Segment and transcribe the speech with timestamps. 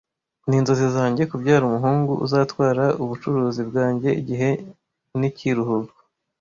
[0.47, 4.49] Ninzozi zanjye kubyara umuhungu uzatwara ubucuruzi bwanjye igihe
[5.19, 5.97] nikiruhuko.